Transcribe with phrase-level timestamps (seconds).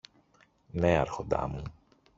[0.71, 1.63] Ναι, Άρχοντα μου.